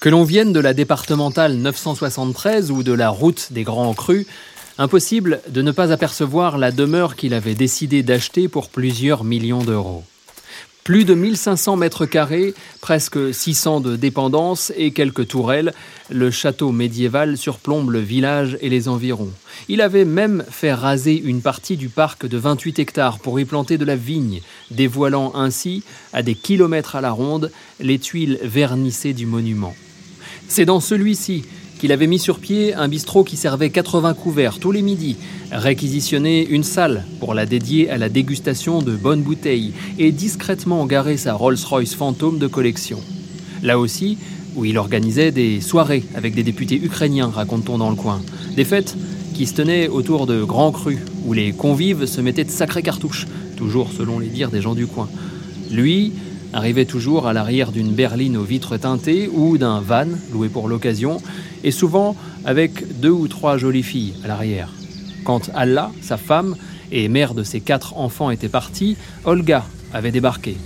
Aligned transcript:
Que 0.00 0.08
l'on 0.08 0.22
vienne 0.22 0.52
de 0.52 0.60
la 0.60 0.74
départementale 0.74 1.54
973 1.54 2.70
ou 2.70 2.84
de 2.84 2.92
la 2.92 3.10
route 3.10 3.48
des 3.50 3.64
Grands 3.64 3.94
Crus, 3.94 4.26
impossible 4.78 5.40
de 5.48 5.60
ne 5.60 5.72
pas 5.72 5.90
apercevoir 5.90 6.56
la 6.56 6.70
demeure 6.70 7.16
qu'il 7.16 7.34
avait 7.34 7.56
décidé 7.56 8.04
d'acheter 8.04 8.46
pour 8.46 8.68
plusieurs 8.68 9.24
millions 9.24 9.64
d'euros. 9.64 10.04
Plus 10.84 11.04
de 11.04 11.14
1500 11.14 11.74
mètres 11.74 12.06
carrés, 12.06 12.54
presque 12.80 13.34
600 13.34 13.80
de 13.80 13.96
dépendances 13.96 14.72
et 14.76 14.92
quelques 14.92 15.26
tourelles, 15.26 15.74
le 16.10 16.30
château 16.30 16.70
médiéval 16.70 17.36
surplombe 17.36 17.90
le 17.90 17.98
village 17.98 18.56
et 18.60 18.68
les 18.68 18.86
environs. 18.86 19.32
Il 19.68 19.80
avait 19.80 20.04
même 20.04 20.44
fait 20.48 20.72
raser 20.72 21.20
une 21.20 21.42
partie 21.42 21.76
du 21.76 21.88
parc 21.88 22.24
de 22.24 22.38
28 22.38 22.78
hectares 22.78 23.18
pour 23.18 23.40
y 23.40 23.44
planter 23.44 23.78
de 23.78 23.84
la 23.84 23.96
vigne, 23.96 24.42
dévoilant 24.70 25.32
ainsi, 25.34 25.82
à 26.12 26.22
des 26.22 26.36
kilomètres 26.36 26.94
à 26.94 27.00
la 27.00 27.10
ronde, 27.10 27.50
les 27.80 27.98
tuiles 27.98 28.38
vernissées 28.44 29.12
du 29.12 29.26
monument. 29.26 29.74
C'est 30.48 30.64
dans 30.64 30.80
celui-ci 30.80 31.44
qu'il 31.78 31.92
avait 31.92 32.06
mis 32.06 32.18
sur 32.18 32.38
pied 32.38 32.74
un 32.74 32.88
bistrot 32.88 33.22
qui 33.22 33.36
servait 33.36 33.70
80 33.70 34.14
couverts 34.14 34.58
tous 34.58 34.72
les 34.72 34.82
midis, 34.82 35.16
réquisitionné 35.52 36.46
une 36.48 36.64
salle 36.64 37.04
pour 37.20 37.34
la 37.34 37.46
dédier 37.46 37.90
à 37.90 37.98
la 37.98 38.08
dégustation 38.08 38.80
de 38.82 38.96
bonnes 38.96 39.22
bouteilles 39.22 39.72
et 39.98 40.10
discrètement 40.10 40.84
garé 40.86 41.18
sa 41.18 41.34
Rolls-Royce 41.34 41.94
fantôme 41.94 42.38
de 42.38 42.46
collection. 42.46 42.98
Là 43.62 43.78
aussi, 43.78 44.16
où 44.56 44.64
il 44.64 44.78
organisait 44.78 45.30
des 45.30 45.60
soirées 45.60 46.02
avec 46.14 46.34
des 46.34 46.42
députés 46.42 46.80
ukrainiens, 46.82 47.30
raconte-t-on 47.32 47.78
dans 47.78 47.90
le 47.90 47.96
coin. 47.96 48.20
Des 48.56 48.64
fêtes 48.64 48.96
qui 49.34 49.46
se 49.46 49.54
tenaient 49.54 49.86
autour 49.86 50.26
de 50.26 50.42
grands 50.42 50.72
crus, 50.72 50.98
où 51.26 51.34
les 51.34 51.52
convives 51.52 52.06
se 52.06 52.20
mettaient 52.22 52.44
de 52.44 52.50
sacrées 52.50 52.82
cartouches, 52.82 53.26
toujours 53.56 53.92
selon 53.92 54.18
les 54.18 54.28
dires 54.28 54.50
des 54.50 54.62
gens 54.62 54.74
du 54.74 54.86
coin. 54.86 55.08
Lui, 55.70 56.12
arrivait 56.52 56.84
toujours 56.84 57.26
à 57.26 57.32
l'arrière 57.32 57.72
d'une 57.72 57.92
berline 57.92 58.36
aux 58.36 58.42
vitres 58.42 58.76
teintées 58.76 59.28
ou 59.32 59.58
d'un 59.58 59.80
van 59.80 60.06
loué 60.32 60.48
pour 60.48 60.68
l'occasion, 60.68 61.20
et 61.64 61.70
souvent 61.70 62.16
avec 62.44 63.00
deux 63.00 63.10
ou 63.10 63.28
trois 63.28 63.58
jolies 63.58 63.82
filles 63.82 64.14
à 64.24 64.28
l'arrière. 64.28 64.72
Quand 65.24 65.50
Allah, 65.54 65.90
sa 66.00 66.16
femme 66.16 66.56
et 66.90 67.08
mère 67.08 67.34
de 67.34 67.42
ses 67.42 67.60
quatre 67.60 67.98
enfants 67.98 68.30
étaient 68.30 68.48
partis, 68.48 68.96
Olga 69.24 69.64
avait 69.92 70.12
débarqué. 70.12 70.56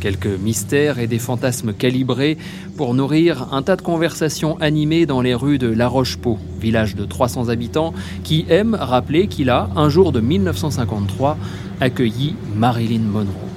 Quelques 0.00 0.26
mystères 0.26 0.98
et 0.98 1.06
des 1.06 1.18
fantasmes 1.18 1.74
calibrés 1.74 2.38
pour 2.76 2.94
nourrir 2.94 3.52
un 3.52 3.60
tas 3.60 3.76
de 3.76 3.82
conversations 3.82 4.56
animées 4.58 5.04
dans 5.04 5.20
les 5.20 5.34
rues 5.34 5.58
de 5.58 5.68
La 5.68 5.88
Roche-Pau, 5.88 6.38
village 6.58 6.96
de 6.96 7.04
300 7.04 7.50
habitants, 7.50 7.92
qui 8.24 8.46
aime 8.48 8.74
rappeler 8.74 9.26
qu'il 9.26 9.50
a, 9.50 9.68
un 9.76 9.90
jour 9.90 10.10
de 10.10 10.20
1953, 10.20 11.36
accueilli 11.80 12.34
Marilyn 12.56 13.00
Monroe 13.00 13.49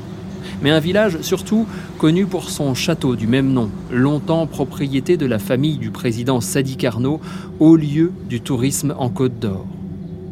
mais 0.64 0.72
un 0.72 0.80
village 0.80 1.22
surtout 1.22 1.68
connu 1.98 2.26
pour 2.26 2.50
son 2.50 2.74
château 2.74 3.18
du 3.18 3.28
même 3.28 3.52
nom, 3.52 3.70
longtemps 3.92 4.48
propriété 4.48 5.18
de 5.18 5.26
la 5.26 5.38
famille 5.38 5.78
du 5.78 5.92
président 5.92 6.40
Sadi 6.40 6.78
Carnot, 6.78 7.20
haut 7.60 7.76
lieu 7.76 8.14
du 8.30 8.40
tourisme 8.40 8.96
en 8.98 9.10
Côte 9.10 9.40
d'Or. 9.40 9.66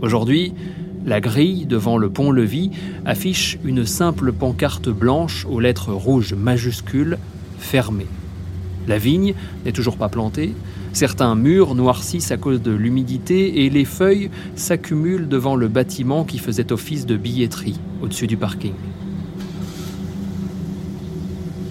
Aujourd'hui, 0.01 0.53
la 1.05 1.19
grille 1.19 1.65
devant 1.65 1.97
le 1.97 2.09
pont-levis 2.09 2.71
affiche 3.05 3.59
une 3.65 3.85
simple 3.85 4.31
pancarte 4.31 4.87
blanche 4.87 5.45
aux 5.49 5.59
lettres 5.59 5.91
rouges 5.91 6.33
majuscules 6.33 7.17
fermée. 7.59 8.07
La 8.87 8.97
vigne 8.97 9.33
n'est 9.65 9.73
toujours 9.73 9.97
pas 9.97 10.09
plantée, 10.09 10.53
certains 10.93 11.35
murs 11.35 11.75
noircissent 11.75 12.31
à 12.31 12.37
cause 12.37 12.61
de 12.61 12.71
l'humidité 12.71 13.65
et 13.65 13.69
les 13.69 13.85
feuilles 13.85 14.29
s'accumulent 14.55 15.27
devant 15.27 15.57
le 15.57 15.67
bâtiment 15.67 16.23
qui 16.23 16.37
faisait 16.37 16.71
office 16.71 17.05
de 17.05 17.17
billetterie 17.17 17.79
au-dessus 18.01 18.27
du 18.27 18.37
parking 18.37 18.73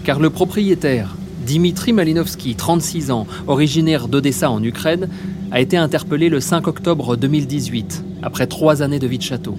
car 0.05 0.21
le 0.21 0.31
propriétaire, 0.31 1.17
Dimitri 1.47 1.93
Malinovski, 1.93 2.55
36 2.55 3.11
ans, 3.11 3.27
originaire 3.47 4.09
d'Odessa 4.09 4.51
en 4.51 4.63
Ukraine, 4.63 5.09
a 5.51 5.61
été 5.61 5.77
interpellé 5.77 6.29
le 6.29 6.41
5 6.41 6.67
octobre 6.69 7.17
2018, 7.17 8.05
après 8.23 8.47
trois 8.47 8.83
années 8.83 8.99
de 8.99 9.07
vie 9.07 9.19
de 9.19 9.23
château. 9.23 9.57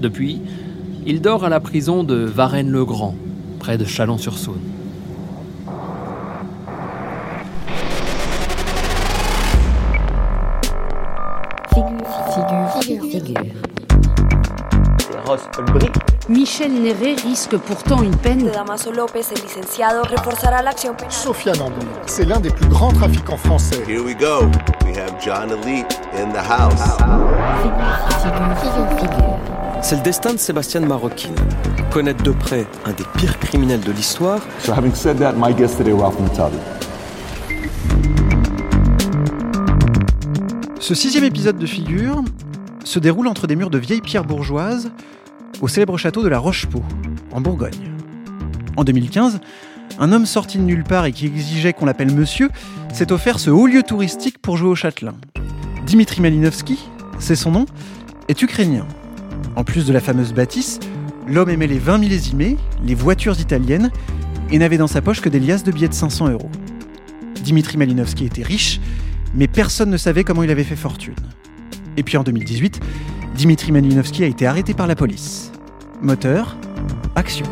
Depuis, 0.00 0.40
il 1.06 1.20
dort 1.20 1.44
à 1.44 1.48
la 1.48 1.60
prison 1.60 2.04
de 2.04 2.14
Varennes-le-Grand, 2.14 3.14
près 3.58 3.78
de 3.78 3.84
Chalon-sur-Saône. 3.84 4.60
Figure, 12.34 12.82
figure, 12.82 13.04
figure. 13.10 13.79
Ross 15.30 15.42
Michel 16.28 16.72
Néret 16.72 17.14
risque 17.14 17.56
pourtant 17.56 18.02
une 18.02 18.16
peine. 18.16 18.50
Damaso 18.50 18.90
Lopez, 18.90 19.26
el 19.30 19.40
licenciado, 19.42 20.02
reforzará 20.02 20.60
l'action 20.60 20.92
pénale. 20.92 21.12
Sofiane 21.12 21.60
Ambon, 21.60 21.86
c'est 22.06 22.24
l'un 22.24 22.40
des 22.40 22.50
plus 22.50 22.66
grands 22.66 22.92
trafiquants 22.92 23.36
français. 23.36 23.80
Here 23.86 24.02
we 24.02 24.16
go. 24.16 24.50
We 24.84 24.96
have 24.96 25.14
John 25.24 25.50
Elite 25.50 26.00
in 26.16 26.30
the 26.32 26.38
house. 26.38 26.82
C'est 29.82 29.96
le 29.96 30.02
destin 30.02 30.32
de 30.32 30.38
Sébastien 30.38 30.80
Maroquin. 30.80 31.30
Connaître 31.92 32.24
de 32.24 32.32
près 32.32 32.66
un 32.84 32.90
des 32.90 33.04
pires 33.16 33.38
criminels 33.38 33.82
de 33.82 33.92
l'histoire. 33.92 34.40
So 34.58 34.72
having 34.72 34.94
said 34.94 35.18
that, 35.18 35.34
my 35.36 35.54
guest 35.54 35.78
today, 35.78 35.92
Ralph 35.92 36.16
Ce 40.80 40.94
sixième 40.96 41.24
épisode 41.24 41.58
de 41.58 41.66
Figure 41.66 42.20
se 42.90 42.98
déroule 42.98 43.28
entre 43.28 43.46
des 43.46 43.54
murs 43.54 43.70
de 43.70 43.78
vieilles 43.78 44.00
pierres 44.00 44.24
bourgeoises 44.24 44.90
au 45.60 45.68
célèbre 45.68 45.96
château 45.96 46.24
de 46.24 46.28
la 46.28 46.40
Rochepot, 46.40 46.82
en 47.30 47.40
Bourgogne. 47.40 47.94
En 48.76 48.82
2015, 48.82 49.40
un 50.00 50.12
homme 50.12 50.26
sorti 50.26 50.58
de 50.58 50.64
nulle 50.64 50.82
part 50.82 51.04
et 51.04 51.12
qui 51.12 51.26
exigeait 51.26 51.72
qu'on 51.72 51.86
l'appelle 51.86 52.12
monsieur 52.12 52.50
s'est 52.92 53.12
offert 53.12 53.38
ce 53.38 53.48
haut 53.48 53.68
lieu 53.68 53.84
touristique 53.84 54.38
pour 54.38 54.56
jouer 54.56 54.70
au 54.70 54.74
châtelain. 54.74 55.14
Dimitri 55.86 56.20
Malinovski, 56.20 56.80
c'est 57.20 57.36
son 57.36 57.52
nom, 57.52 57.66
est 58.26 58.42
ukrainien. 58.42 58.86
En 59.54 59.62
plus 59.62 59.86
de 59.86 59.92
la 59.92 60.00
fameuse 60.00 60.32
bâtisse, 60.32 60.80
l'homme 61.28 61.50
aimait 61.50 61.68
les 61.68 61.78
vins 61.78 61.98
millésimés, 61.98 62.56
les 62.84 62.96
voitures 62.96 63.38
italiennes 63.38 63.92
et 64.50 64.58
n'avait 64.58 64.78
dans 64.78 64.88
sa 64.88 65.00
poche 65.00 65.20
que 65.20 65.28
des 65.28 65.38
liasses 65.38 65.62
de 65.62 65.70
billets 65.70 65.88
de 65.88 65.94
500 65.94 66.30
euros. 66.30 66.50
Dimitri 67.40 67.78
Malinovski 67.78 68.24
était 68.24 68.42
riche, 68.42 68.80
mais 69.32 69.46
personne 69.46 69.90
ne 69.90 69.96
savait 69.96 70.24
comment 70.24 70.42
il 70.42 70.50
avait 70.50 70.64
fait 70.64 70.74
fortune. 70.74 71.14
Et 71.96 72.02
puis 72.02 72.16
en 72.16 72.22
2018, 72.22 72.80
Dimitri 73.34 73.72
Malinovski 73.72 74.24
a 74.24 74.26
été 74.26 74.46
arrêté 74.46 74.74
par 74.74 74.86
la 74.86 74.96
police. 74.96 75.52
Moteur, 76.02 76.56
action. 77.14 77.46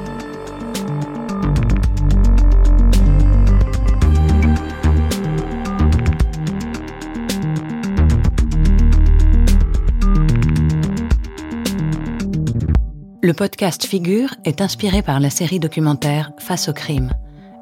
Le 13.20 13.34
podcast 13.34 13.84
Figure 13.84 14.34
est 14.44 14.62
inspiré 14.62 15.02
par 15.02 15.20
la 15.20 15.28
série 15.28 15.58
documentaire 15.58 16.32
Face 16.38 16.68
au 16.68 16.72
crime, 16.72 17.10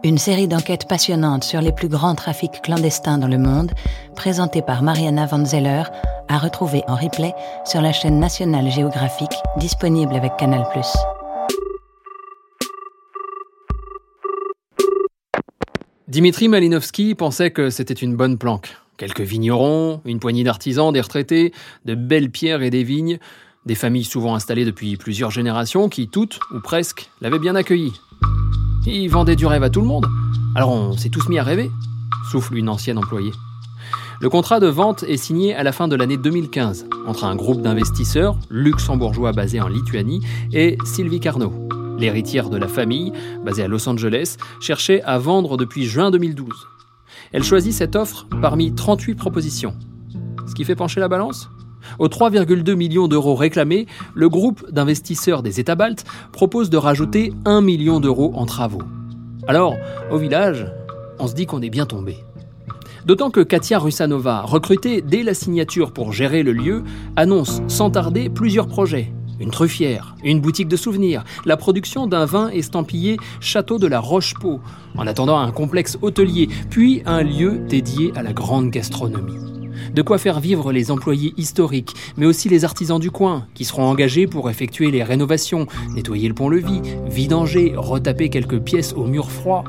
une 0.05 0.17
série 0.17 0.47
d'enquêtes 0.47 0.87
passionnantes 0.87 1.43
sur 1.43 1.61
les 1.61 1.73
plus 1.73 1.89
grands 1.89 2.15
trafics 2.15 2.63
clandestins 2.63 3.19
dans 3.19 3.27
le 3.27 3.39
monde, 3.39 3.73
présentée 4.15 4.63
par 4.63 4.83
Mariana 4.83 5.27
Van 5.27 5.45
Zeller 5.45 5.83
à 6.29 6.39
retrouver 6.39 6.83
en 6.89 6.97
replay 6.97 7.35
sur 7.65 7.81
la 7.81 7.93
chaîne 7.93 8.19
nationale 8.19 8.71
géographique 8.71 9.35
disponible 9.59 10.15
avec 10.15 10.37
Canal+. 10.37 10.65
Dimitri 16.09 16.49
Malinovski 16.49 17.15
pensait 17.15 17.51
que 17.51 17.69
c'était 17.69 17.93
une 17.93 18.17
bonne 18.17 18.39
planque. 18.39 18.77
Quelques 18.97 19.21
vignerons, 19.21 20.01
une 20.05 20.21
poignée 20.21 20.45
d'artisans, 20.45 20.93
des 20.93 21.01
retraités, 21.01 21.53
de 21.85 21.95
belles 21.95 22.31
pierres 22.31 22.63
et 22.63 22.71
des 22.71 22.85
vignes, 22.85 23.19
des 23.67 23.75
familles 23.75 24.05
souvent 24.05 24.35
installées 24.35 24.65
depuis 24.65 24.97
plusieurs 24.97 25.31
générations 25.31 25.89
qui, 25.89 26.09
toutes 26.09 26.39
ou 26.55 26.61
presque, 26.61 27.11
l'avaient 27.21 27.41
bien 27.41 27.57
accueilli. 27.57 27.93
Il 28.87 29.09
vendait 29.09 29.37
du 29.37 29.47
rêve 29.47 29.65
à 29.65 29.71
tout 29.71 29.81
le 29.81 29.89
monde. 29.89 30.07
Alors 30.55 30.71
on 30.71 30.97
s'est 30.97 31.11
tous 31.11 31.29
mis 31.29 31.39
à 31.39 31.43
rêver, 31.43 31.71
souffle 32.31 32.57
une 32.57 32.69
ancienne 32.69 32.99
employée. 32.99 33.33
Le 34.18 34.30
contrat 34.30 34.60
de 34.60 34.66
vente 34.66 35.03
est 35.03 35.18
signé 35.18 35.54
à 35.54 35.63
la 35.63 35.72
fin 35.72 35.89
de 35.89 35.97
l'année 35.97 36.16
2015 36.16 36.86
entre 37.07 37.24
un 37.24 37.36
groupe 37.36 37.60
d'investisseurs 37.60 38.39
luxembourgeois 38.48 39.33
basé 39.33 39.60
en 39.60 39.68
Lituanie 39.68 40.21
et 40.54 40.78
Sylvie 40.86 41.21
Carnot. 41.21 41.53
L'héritière 41.98 42.48
de 42.48 42.57
la 42.57 42.66
famille, 42.66 43.13
basée 43.45 43.65
à 43.65 43.68
Los 43.68 43.86
Angeles, 43.86 44.39
cherchait 44.59 45.03
à 45.03 45.18
vendre 45.18 45.59
depuis 45.59 45.84
juin 45.84 46.10
2012. 46.10 46.48
Elle 47.33 47.45
choisit 47.45 47.74
cette 47.74 47.95
offre 47.95 48.27
parmi 48.41 48.74
38 48.74 49.16
propositions. 49.16 49.74
Ce 50.48 50.54
qui 50.54 50.65
fait 50.65 50.77
pencher 50.77 51.01
la 51.01 51.09
balance? 51.09 51.51
Aux 51.98 52.09
3,2 52.09 52.74
millions 52.74 53.09
d'euros 53.09 53.34
réclamés, 53.34 53.86
le 54.15 54.30
groupe 54.30 54.71
d'investisseurs 54.71 55.42
des 55.42 55.60
États 55.60 55.74
baltes 55.74 56.07
propose 56.33 56.71
de 56.71 56.78
rajouter 56.78 57.34
1 57.45 57.60
million 57.60 58.01
d'euros 58.01 58.33
en 58.34 58.47
travaux. 58.47 58.83
Alors, 59.47 59.77
au 60.10 60.16
village, 60.16 60.66
on 61.19 61.27
se 61.27 61.34
dit 61.34 61.45
qu'on 61.45 61.60
est 61.60 61.71
bien 61.71 61.86
tombé. 61.86 62.26
D'autant 63.07 63.31
que 63.31 63.41
Katia 63.41 63.79
Rusanova, 63.79 64.43
recrutée 64.43 65.01
dès 65.01 65.23
la 65.23 65.33
signature 65.33 65.93
pour 65.93 66.13
gérer 66.13 66.43
le 66.43 66.53
lieu, 66.53 66.83
annonce 67.15 67.63
sans 67.69 67.89
tarder 67.89 68.29
plusieurs 68.29 68.67
projets 68.67 69.13
une 69.39 69.51
truffière, 69.51 70.17
une 70.25 70.41
boutique 70.41 70.67
de 70.67 70.77
souvenirs, 70.77 71.23
la 71.45 71.59
production 71.59 72.07
d'un 72.07 72.25
vin 72.25 72.49
estampillé 72.49 73.19
Château 73.39 73.79
de 73.79 73.87
la 73.87 74.01
Roche-Pau, 74.01 74.61
en 74.97 75.07
attendant 75.07 75.39
un 75.39 75.53
complexe 75.53 75.99
hôtelier, 76.01 76.49
puis 76.71 77.03
un 77.05 77.23
lieu 77.23 77.59
dédié 77.69 78.13
à 78.17 78.23
la 78.23 78.33
grande 78.33 78.71
gastronomie. 78.71 79.37
De 79.95 80.01
quoi 80.01 80.17
faire 80.17 80.41
vivre 80.41 80.73
les 80.73 80.91
employés 80.91 81.35
historiques, 81.37 81.95
mais 82.17 82.25
aussi 82.25 82.49
les 82.49 82.65
artisans 82.65 82.99
du 82.99 83.11
coin, 83.11 83.47
qui 83.55 83.67
seront 83.67 83.85
engagés 83.85 84.27
pour 84.27 84.49
effectuer 84.49 84.91
les 84.91 85.03
rénovations, 85.03 85.67
nettoyer 85.95 86.29
le 86.29 86.35
pont-levis, 86.35 86.81
vidanger, 87.07 87.75
retaper 87.77 88.31
quelques 88.31 88.61
pièces 88.61 88.95
au 88.95 89.05
mur 89.05 89.31
froid. 89.31 89.65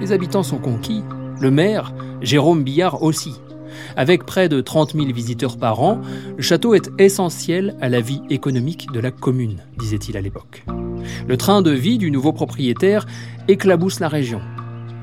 Les 0.00 0.12
habitants 0.12 0.42
sont 0.42 0.58
conquis, 0.58 1.02
le 1.40 1.50
maire, 1.50 1.92
Jérôme 2.20 2.62
Billard 2.62 3.02
aussi. 3.02 3.40
Avec 3.96 4.24
près 4.24 4.48
de 4.48 4.60
30 4.60 4.92
000 4.94 5.06
visiteurs 5.06 5.56
par 5.56 5.80
an, 5.82 6.00
le 6.36 6.42
château 6.42 6.74
est 6.74 6.90
essentiel 6.98 7.76
à 7.80 7.88
la 7.88 8.00
vie 8.00 8.22
économique 8.30 8.86
de 8.92 9.00
la 9.00 9.10
commune, 9.10 9.58
disait-il 9.78 10.16
à 10.16 10.20
l'époque. 10.20 10.64
Le 11.26 11.36
train 11.36 11.62
de 11.62 11.70
vie 11.70 11.98
du 11.98 12.10
nouveau 12.10 12.32
propriétaire 12.32 13.06
éclabousse 13.48 14.00
la 14.00 14.08
région. 14.08 14.40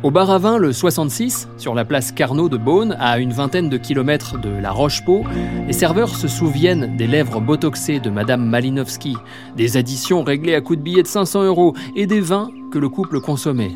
Au 0.04 0.12
bar 0.12 0.38
vin, 0.38 0.60
le 0.60 0.74
66, 0.74 1.50
sur 1.58 1.74
la 1.74 1.84
place 1.84 2.12
Carnot 2.12 2.50
de 2.50 2.58
Beaune, 2.58 2.96
à 3.00 3.18
une 3.18 3.34
vingtaine 3.34 3.68
de 3.68 3.78
kilomètres 3.78 4.40
de 4.40 4.50
La 4.50 4.72
Roche-Pau, 4.72 5.24
les 5.66 5.74
serveurs 5.74 6.16
se 6.16 6.28
souviennent 6.28 6.96
des 6.98 7.08
lèvres 7.08 7.42
botoxées 7.42 8.00
de 8.00 8.12
Madame 8.12 8.46
Malinowski, 8.46 9.18
des 9.56 9.76
additions 9.76 10.24
réglées 10.24 10.54
à 10.54 10.62
coups 10.62 10.78
de 10.78 10.84
billets 10.84 11.02
de 11.02 11.08
500 11.08 11.46
euros 11.46 11.74
et 11.96 12.06
des 12.06 12.22
vins 12.22 12.52
que 12.72 12.78
le 12.78 12.90
couple 12.90 13.22
consommait. 13.22 13.72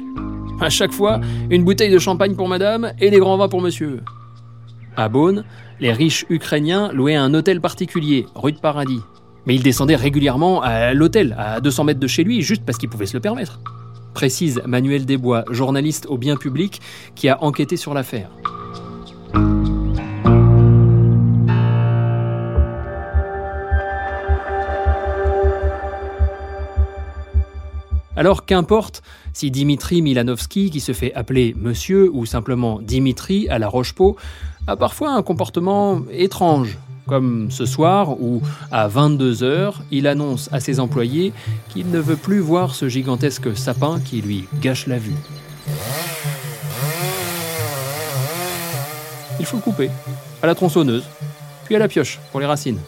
À 0.61 0.69
chaque 0.69 0.91
fois, 0.91 1.19
une 1.49 1.63
bouteille 1.63 1.91
de 1.91 1.97
champagne 1.97 2.35
pour 2.35 2.47
Madame 2.47 2.93
et 2.99 3.09
des 3.09 3.17
grands 3.17 3.35
vins 3.35 3.49
pour 3.49 3.61
Monsieur. 3.61 4.01
À 4.95 5.09
Beaune, 5.09 5.43
les 5.79 5.91
riches 5.91 6.23
ukrainiens 6.29 6.91
louaient 6.93 7.15
un 7.15 7.33
hôtel 7.33 7.59
particulier, 7.59 8.27
rue 8.35 8.51
de 8.51 8.59
Paradis. 8.59 9.01
Mais 9.47 9.55
ils 9.55 9.63
descendaient 9.63 9.95
régulièrement 9.95 10.61
à 10.61 10.93
l'hôtel, 10.93 11.35
à 11.39 11.61
200 11.61 11.85
mètres 11.85 11.99
de 11.99 12.05
chez 12.05 12.23
lui, 12.23 12.43
juste 12.43 12.63
parce 12.63 12.77
qu'ils 12.77 12.89
pouvaient 12.89 13.07
se 13.07 13.17
le 13.17 13.21
permettre. 13.21 13.59
Précise 14.13 14.61
Manuel 14.67 15.07
Desbois, 15.07 15.45
journaliste 15.49 16.05
au 16.07 16.19
bien 16.19 16.35
public, 16.35 16.79
qui 17.15 17.27
a 17.27 17.43
enquêté 17.43 17.75
sur 17.75 17.95
l'affaire. 17.95 18.29
Alors 28.15 28.45
qu'importe 28.45 29.01
si 29.33 29.51
Dimitri 29.51 30.01
Milanovski, 30.01 30.69
qui 30.69 30.81
se 30.81 30.91
fait 30.91 31.13
appeler 31.13 31.55
monsieur 31.57 32.09
ou 32.13 32.25
simplement 32.25 32.81
Dimitri 32.81 33.47
à 33.49 33.57
la 33.57 33.69
Roche-Pau, 33.69 34.17
a 34.67 34.75
parfois 34.75 35.13
un 35.13 35.23
comportement 35.23 36.01
étrange, 36.11 36.77
comme 37.07 37.49
ce 37.49 37.65
soir 37.65 38.21
où, 38.21 38.41
à 38.71 38.89
22h, 38.89 39.75
il 39.91 40.07
annonce 40.07 40.49
à 40.51 40.59
ses 40.59 40.79
employés 40.79 41.31
qu'il 41.69 41.89
ne 41.89 41.99
veut 41.99 42.17
plus 42.17 42.39
voir 42.39 42.75
ce 42.75 42.89
gigantesque 42.89 43.55
sapin 43.55 43.99
qui 43.99 44.21
lui 44.21 44.45
gâche 44.59 44.87
la 44.87 44.99
vue. 44.99 45.15
Il 49.39 49.45
faut 49.45 49.57
le 49.57 49.63
couper, 49.63 49.89
à 50.43 50.47
la 50.47 50.53
tronçonneuse, 50.53 51.05
puis 51.65 51.75
à 51.75 51.79
la 51.79 51.87
pioche 51.87 52.19
pour 52.31 52.41
les 52.41 52.45
racines. 52.45 52.79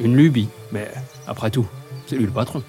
Une 0.00 0.16
lubie, 0.16 0.48
mais 0.70 0.90
après 1.26 1.50
tout, 1.50 1.66
c'est 2.06 2.16
lui 2.16 2.24
le 2.24 2.30
patron. 2.30 2.62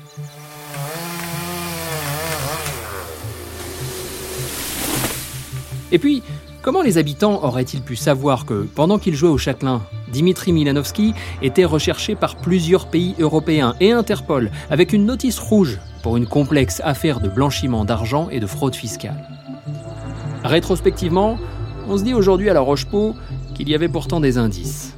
Et 5.93 5.99
puis, 5.99 6.23
comment 6.63 6.81
les 6.81 6.97
habitants 6.97 7.43
auraient-ils 7.43 7.81
pu 7.81 7.95
savoir 7.95 8.45
que, 8.45 8.67
pendant 8.75 8.97
qu'ils 8.97 9.15
jouaient 9.15 9.29
au 9.29 9.37
châtelain, 9.37 9.83
Dimitri 10.11 10.51
Milanovski 10.51 11.13
était 11.43 11.65
recherché 11.65 12.15
par 12.15 12.35
plusieurs 12.35 12.87
pays 12.87 13.13
européens 13.19 13.75
et 13.79 13.91
Interpol 13.91 14.49
avec 14.71 14.91
une 14.91 15.05
notice 15.05 15.37
rouge 15.37 15.79
pour 16.01 16.17
une 16.17 16.25
complexe 16.25 16.81
affaire 16.83 17.19
de 17.19 17.29
blanchiment 17.29 17.85
d'argent 17.85 18.27
et 18.31 18.39
de 18.39 18.47
fraude 18.47 18.75
fiscale? 18.75 19.29
Rétrospectivement, 20.43 21.37
on 21.87 21.97
se 21.97 22.03
dit 22.03 22.15
aujourd'hui 22.15 22.49
à 22.49 22.53
la 22.53 22.59
Roche-Pau 22.59 23.15
qu'il 23.53 23.69
y 23.69 23.75
avait 23.75 23.87
pourtant 23.87 24.19
des 24.19 24.39
indices. 24.39 24.95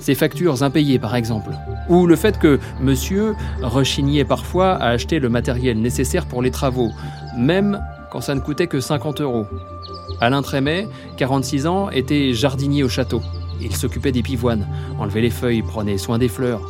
Ces 0.00 0.14
factures 0.14 0.62
impayées, 0.62 0.98
par 0.98 1.14
exemple, 1.14 1.50
ou 1.90 2.06
le 2.06 2.16
fait 2.16 2.38
que 2.38 2.58
monsieur 2.80 3.34
rechignait 3.60 4.24
parfois 4.24 4.72
à 4.76 4.88
acheter 4.88 5.18
le 5.18 5.28
matériel 5.28 5.78
nécessaire 5.78 6.24
pour 6.24 6.40
les 6.40 6.50
travaux, 6.50 6.90
même 7.36 7.80
quand 8.10 8.20
ça 8.20 8.34
ne 8.34 8.40
coûtait 8.40 8.66
que 8.66 8.80
50 8.80 9.20
euros. 9.20 9.46
Alain 10.20 10.42
Trémet, 10.42 10.88
46 11.16 11.66
ans, 11.66 11.90
était 11.90 12.32
jardinier 12.32 12.82
au 12.82 12.88
château. 12.88 13.22
Il 13.60 13.74
s'occupait 13.74 14.12
des 14.12 14.22
pivoines, 14.22 14.66
enlevait 14.98 15.20
les 15.20 15.30
feuilles, 15.30 15.62
prenait 15.62 15.98
soin 15.98 16.18
des 16.18 16.28
fleurs. 16.28 16.62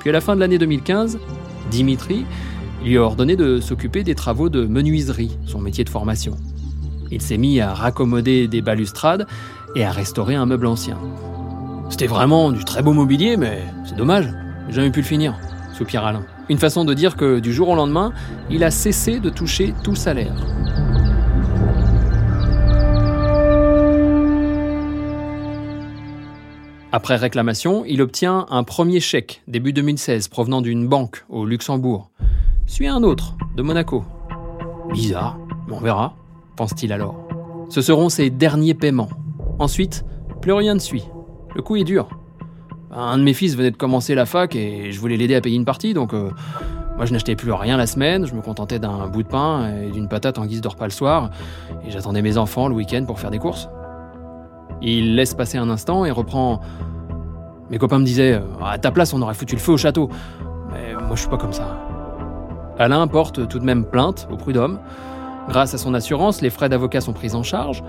Puis 0.00 0.10
à 0.10 0.12
la 0.12 0.20
fin 0.20 0.34
de 0.34 0.40
l'année 0.40 0.58
2015, 0.58 1.18
Dimitri 1.70 2.24
lui 2.84 2.96
a 2.96 3.02
ordonné 3.02 3.36
de 3.36 3.60
s'occuper 3.60 4.04
des 4.04 4.14
travaux 4.14 4.48
de 4.48 4.64
menuiserie, 4.64 5.36
son 5.46 5.60
métier 5.60 5.84
de 5.84 5.90
formation. 5.90 6.36
Il 7.10 7.20
s'est 7.20 7.38
mis 7.38 7.60
à 7.60 7.74
raccommoder 7.74 8.48
des 8.48 8.62
balustrades 8.62 9.26
et 9.74 9.84
à 9.84 9.90
restaurer 9.90 10.34
un 10.34 10.46
meuble 10.46 10.66
ancien. 10.66 10.98
C'était 11.90 12.06
vraiment 12.06 12.52
du 12.52 12.64
très 12.64 12.82
beau 12.82 12.92
mobilier, 12.92 13.36
mais 13.36 13.62
c'est 13.84 13.96
dommage, 13.96 14.28
j'ai 14.68 14.76
jamais 14.76 14.90
pu 14.90 15.00
le 15.00 15.06
finir, 15.06 15.34
soupire 15.72 16.04
Alain. 16.04 16.24
Une 16.48 16.58
façon 16.58 16.84
de 16.84 16.94
dire 16.94 17.16
que 17.16 17.40
du 17.40 17.52
jour 17.52 17.70
au 17.70 17.74
lendemain, 17.74 18.12
il 18.50 18.64
a 18.64 18.70
cessé 18.70 19.20
de 19.20 19.30
toucher 19.30 19.74
tout 19.82 19.94
salaire. 19.94 20.34
Après 26.98 27.14
réclamation, 27.14 27.84
il 27.86 28.02
obtient 28.02 28.46
un 28.50 28.64
premier 28.64 28.98
chèque 28.98 29.42
début 29.46 29.72
2016 29.72 30.26
provenant 30.26 30.60
d'une 30.60 30.88
banque 30.88 31.24
au 31.28 31.46
Luxembourg. 31.46 32.10
Suit 32.66 32.88
un 32.88 33.04
autre 33.04 33.36
de 33.56 33.62
Monaco. 33.62 34.02
Bizarre, 34.92 35.38
mais 35.68 35.74
on 35.74 35.78
verra, 35.78 36.16
pense-t-il 36.56 36.92
alors. 36.92 37.14
Ce 37.68 37.82
seront 37.82 38.08
ses 38.08 38.30
derniers 38.30 38.74
paiements. 38.74 39.10
Ensuite, 39.60 40.04
plus 40.42 40.50
rien 40.50 40.74
ne 40.74 40.80
suit. 40.80 41.04
Le 41.54 41.62
coup 41.62 41.76
est 41.76 41.84
dur. 41.84 42.08
Un 42.90 43.16
de 43.18 43.22
mes 43.22 43.32
fils 43.32 43.54
venait 43.54 43.70
de 43.70 43.76
commencer 43.76 44.16
la 44.16 44.26
fac 44.26 44.56
et 44.56 44.90
je 44.90 44.98
voulais 44.98 45.16
l'aider 45.16 45.36
à 45.36 45.40
payer 45.40 45.54
une 45.54 45.64
partie, 45.64 45.94
donc 45.94 46.12
euh, 46.14 46.32
moi 46.96 47.06
je 47.06 47.12
n'achetais 47.12 47.36
plus 47.36 47.52
rien 47.52 47.76
la 47.76 47.86
semaine, 47.86 48.26
je 48.26 48.34
me 48.34 48.42
contentais 48.42 48.80
d'un 48.80 49.06
bout 49.06 49.22
de 49.22 49.28
pain 49.28 49.72
et 49.72 49.92
d'une 49.92 50.08
patate 50.08 50.36
en 50.36 50.46
guise 50.46 50.62
de 50.62 50.66
repas 50.66 50.86
le 50.86 50.90
soir, 50.90 51.30
et 51.86 51.92
j'attendais 51.92 52.22
mes 52.22 52.38
enfants 52.38 52.66
le 52.66 52.74
week-end 52.74 53.04
pour 53.06 53.20
faire 53.20 53.30
des 53.30 53.38
courses. 53.38 53.68
Il 54.82 55.16
laisse 55.16 55.34
passer 55.34 55.58
un 55.58 55.70
instant 55.70 56.04
et 56.04 56.10
reprend. 56.10 56.60
Mes 57.70 57.78
copains 57.78 57.98
me 57.98 58.04
disaient 58.04 58.34
euh, 58.34 58.64
À 58.64 58.78
ta 58.78 58.90
place, 58.90 59.12
on 59.12 59.22
aurait 59.22 59.34
foutu 59.34 59.54
le 59.54 59.60
feu 59.60 59.72
au 59.72 59.76
château. 59.76 60.08
Mais 60.72 60.94
moi, 60.94 61.14
je 61.14 61.20
suis 61.20 61.28
pas 61.28 61.36
comme 61.36 61.52
ça. 61.52 61.76
Alain 62.78 63.06
porte 63.08 63.48
tout 63.48 63.58
de 63.58 63.64
même 63.64 63.84
plainte 63.84 64.28
au 64.30 64.36
prud'homme. 64.36 64.78
Grâce 65.48 65.74
à 65.74 65.78
son 65.78 65.94
assurance, 65.94 66.42
les 66.42 66.50
frais 66.50 66.68
d'avocat 66.68 67.00
sont 67.00 67.12
pris 67.12 67.34
en 67.34 67.42
charge. 67.42 67.82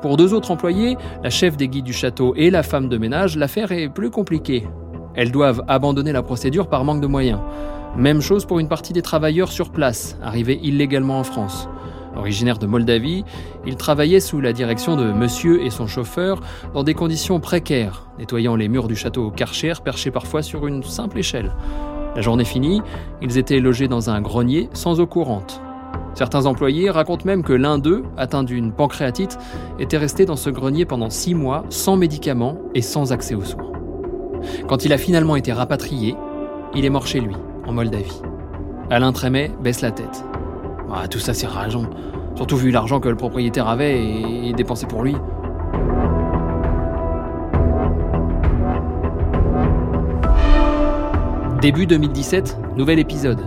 Pour 0.00 0.16
deux 0.16 0.34
autres 0.34 0.50
employés, 0.50 0.96
la 1.22 1.30
chef 1.30 1.56
des 1.56 1.68
guides 1.68 1.84
du 1.84 1.92
château 1.92 2.34
et 2.36 2.50
la 2.50 2.64
femme 2.64 2.88
de 2.88 2.98
ménage, 2.98 3.36
l'affaire 3.36 3.70
est 3.70 3.88
plus 3.88 4.10
compliquée. 4.10 4.66
Elles 5.14 5.30
doivent 5.30 5.62
abandonner 5.68 6.10
la 6.10 6.22
procédure 6.22 6.68
par 6.68 6.84
manque 6.84 7.00
de 7.00 7.06
moyens. 7.06 7.38
Même 7.96 8.20
chose 8.20 8.46
pour 8.46 8.58
une 8.58 8.68
partie 8.68 8.92
des 8.92 9.02
travailleurs 9.02 9.52
sur 9.52 9.70
place, 9.70 10.16
arrivés 10.22 10.58
illégalement 10.62 11.18
en 11.18 11.24
France. 11.24 11.68
Originaire 12.16 12.58
de 12.58 12.66
Moldavie, 12.66 13.24
il 13.66 13.76
travaillait 13.76 14.20
sous 14.20 14.40
la 14.40 14.52
direction 14.52 14.96
de 14.96 15.12
monsieur 15.12 15.62
et 15.64 15.70
son 15.70 15.86
chauffeur 15.86 16.40
dans 16.74 16.82
des 16.82 16.94
conditions 16.94 17.40
précaires, 17.40 18.06
nettoyant 18.18 18.54
les 18.54 18.68
murs 18.68 18.88
du 18.88 18.96
château 18.96 19.30
Karcher 19.30 19.74
perchés 19.82 20.10
parfois 20.10 20.42
sur 20.42 20.66
une 20.66 20.82
simple 20.82 21.18
échelle. 21.18 21.52
La 22.14 22.20
journée 22.20 22.44
finie, 22.44 22.82
ils 23.22 23.38
étaient 23.38 23.60
logés 23.60 23.88
dans 23.88 24.10
un 24.10 24.20
grenier 24.20 24.68
sans 24.74 25.00
eau 25.00 25.06
courante. 25.06 25.62
Certains 26.14 26.44
employés 26.44 26.90
racontent 26.90 27.24
même 27.24 27.42
que 27.42 27.54
l'un 27.54 27.78
d'eux, 27.78 28.04
atteint 28.18 28.42
d'une 28.42 28.72
pancréatite, 28.72 29.38
était 29.78 29.96
resté 29.96 30.26
dans 30.26 30.36
ce 30.36 30.50
grenier 30.50 30.84
pendant 30.84 31.08
six 31.08 31.34
mois 31.34 31.64
sans 31.70 31.96
médicaments 31.96 32.58
et 32.74 32.82
sans 32.82 33.12
accès 33.12 33.34
aux 33.34 33.44
soins. 33.44 33.72
Quand 34.68 34.84
il 34.84 34.92
a 34.92 34.98
finalement 34.98 35.36
été 35.36 35.52
rapatrié, 35.52 36.16
il 36.74 36.84
est 36.84 36.90
mort 36.90 37.06
chez 37.06 37.20
lui, 37.20 37.34
en 37.66 37.72
Moldavie. 37.72 38.20
Alain 38.90 39.12
Trémet 39.12 39.50
baisse 39.62 39.80
la 39.80 39.90
tête. 39.90 40.24
Ah, 40.94 41.08
tout 41.08 41.18
ça, 41.18 41.32
c'est 41.32 41.46
rageant. 41.46 41.86
Surtout 42.36 42.56
vu 42.56 42.70
l'argent 42.70 43.00
que 43.00 43.08
le 43.08 43.16
propriétaire 43.16 43.66
avait 43.66 44.04
et 44.04 44.52
dépensé 44.52 44.86
pour 44.86 45.02
lui. 45.02 45.16
Début 51.62 51.86
2017, 51.86 52.58
nouvel 52.76 52.98
épisode. 52.98 53.38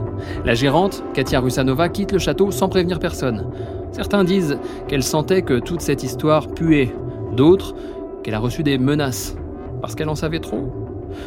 La 0.44 0.56
gérante, 0.56 1.04
Katia 1.14 1.40
Rusanova, 1.40 1.90
quitte 1.90 2.14
le 2.14 2.18
château 2.18 2.50
sans 2.50 2.68
prévenir 2.68 2.98
personne. 2.98 3.52
Certains 3.92 4.24
disent 4.24 4.58
qu'elle 4.88 5.04
sentait 5.04 5.44
que 5.44 5.60
toute 5.60 5.82
cette 5.82 6.02
histoire 6.02 6.48
puait. 6.48 6.96
D'autres, 7.34 7.76
qu'elle 8.24 8.34
a 8.34 8.40
reçu 8.40 8.64
des 8.64 8.78
menaces. 8.80 9.36
Parce 9.82 9.94
qu'elle 9.94 10.10
en 10.10 10.16
savait 10.16 10.40
trop. 10.40 10.72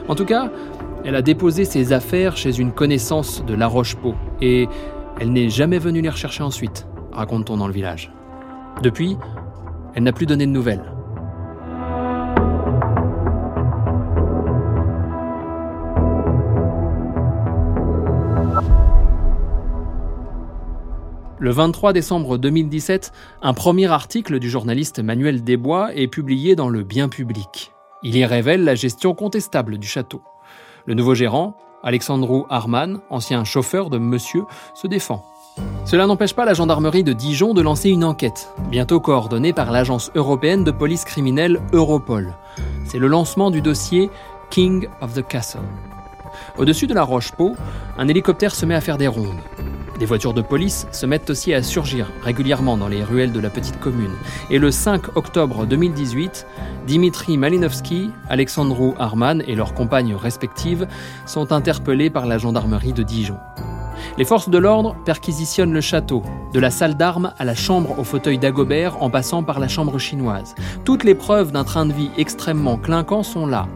En 0.08 0.14
tout 0.14 0.24
cas, 0.24 0.50
elle 1.04 1.14
a 1.14 1.22
déposé 1.22 1.64
ses 1.64 1.92
affaires 1.92 2.36
chez 2.36 2.58
une 2.58 2.72
connaissance 2.72 3.44
de 3.44 3.54
La 3.54 3.68
Roche-Pau. 3.68 4.14
Et 4.40 4.68
elle 5.20 5.32
n'est 5.32 5.50
jamais 5.50 5.80
venue 5.80 6.00
les 6.00 6.10
rechercher 6.10 6.44
ensuite, 6.44 6.86
raconte-t-on 7.10 7.56
dans 7.56 7.66
le 7.66 7.72
village. 7.72 8.12
Depuis, 8.82 9.16
elle 9.94 10.04
n'a 10.04 10.12
plus 10.12 10.26
donné 10.26 10.46
de 10.46 10.52
nouvelles. 10.52 10.92
Le 21.40 21.50
23 21.50 21.92
décembre 21.92 22.38
2017, 22.38 23.12
un 23.42 23.54
premier 23.54 23.86
article 23.86 24.38
du 24.38 24.48
journaliste 24.48 25.00
Manuel 25.00 25.42
Desbois 25.42 25.94
est 25.96 26.06
publié 26.06 26.54
dans 26.54 26.68
Le 26.68 26.84
Bien 26.84 27.08
Public. 27.08 27.72
Il 28.04 28.16
y 28.16 28.24
révèle 28.24 28.62
la 28.62 28.76
gestion 28.76 29.14
contestable 29.14 29.78
du 29.78 29.86
château. 29.88 30.22
Le 30.86 30.94
nouveau 30.94 31.14
gérant, 31.14 31.56
Alexandru 31.82 32.42
Arman, 32.48 32.98
ancien 33.10 33.44
chauffeur 33.44 33.90
de 33.90 33.98
Monsieur, 33.98 34.44
se 34.74 34.86
défend. 34.86 35.24
Cela 35.84 36.06
n'empêche 36.06 36.34
pas 36.34 36.44
la 36.44 36.54
gendarmerie 36.54 37.04
de 37.04 37.12
Dijon 37.12 37.54
de 37.54 37.62
lancer 37.62 37.88
une 37.88 38.04
enquête, 38.04 38.52
bientôt 38.70 39.00
coordonnée 39.00 39.52
par 39.52 39.70
l'agence 39.70 40.10
européenne 40.14 40.64
de 40.64 40.70
police 40.70 41.04
criminelle 41.04 41.60
Europol. 41.72 42.34
C'est 42.84 42.98
le 42.98 43.06
lancement 43.06 43.50
du 43.50 43.62
dossier 43.62 44.10
King 44.50 44.88
of 45.00 45.14
the 45.14 45.26
Castle. 45.26 45.60
Au-dessus 46.58 46.86
de 46.86 46.94
la 46.94 47.04
Roche-Pau, 47.04 47.54
un 47.96 48.08
hélicoptère 48.08 48.54
se 48.54 48.66
met 48.66 48.74
à 48.74 48.80
faire 48.80 48.98
des 48.98 49.08
rondes. 49.08 49.40
Des 49.98 50.06
voitures 50.06 50.34
de 50.34 50.42
police 50.42 50.86
se 50.92 51.06
mettent 51.06 51.28
aussi 51.28 51.52
à 51.52 51.62
surgir 51.62 52.10
régulièrement 52.22 52.76
dans 52.76 52.86
les 52.86 53.02
ruelles 53.02 53.32
de 53.32 53.40
la 53.40 53.50
petite 53.50 53.80
commune. 53.80 54.14
Et 54.48 54.58
le 54.58 54.70
5 54.70 55.16
octobre 55.16 55.66
2018, 55.66 56.46
Dimitri 56.86 57.36
Malinovski, 57.36 58.10
Alexandru 58.28 58.92
Arman 58.98 59.42
et 59.48 59.56
leurs 59.56 59.74
compagnes 59.74 60.14
respectives 60.14 60.86
sont 61.26 61.50
interpellés 61.50 62.10
par 62.10 62.26
la 62.26 62.38
gendarmerie 62.38 62.92
de 62.92 63.02
Dijon. 63.02 63.38
Les 64.16 64.24
forces 64.24 64.48
de 64.48 64.58
l'ordre 64.58 64.94
perquisitionnent 65.04 65.72
le 65.72 65.80
château, 65.80 66.22
de 66.52 66.60
la 66.60 66.70
salle 66.70 66.96
d'armes 66.96 67.32
à 67.36 67.44
la 67.44 67.56
chambre 67.56 67.98
au 67.98 68.04
fauteuil 68.04 68.38
d'Agobert 68.38 69.02
en 69.02 69.10
passant 69.10 69.42
par 69.42 69.58
la 69.58 69.66
chambre 69.66 69.98
chinoise. 69.98 70.54
Toutes 70.84 71.02
les 71.02 71.16
preuves 71.16 71.50
d'un 71.50 71.64
train 71.64 71.86
de 71.86 71.92
vie 71.92 72.10
extrêmement 72.16 72.76
clinquant 72.76 73.24
sont 73.24 73.46
là. 73.46 73.66